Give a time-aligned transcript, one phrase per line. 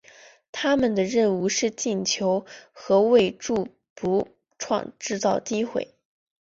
[0.51, 3.67] 他们的任务是进球和为柱
[4.57, 5.93] 趸制造机会。